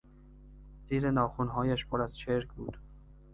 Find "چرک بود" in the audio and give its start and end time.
2.17-2.77